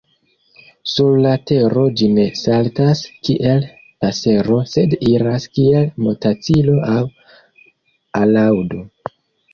[0.93, 3.67] Sur la tero ĝi ne saltas kiel
[4.05, 7.01] pasero sed iras kiel motacilo aŭ
[8.23, 8.83] alaŭdo.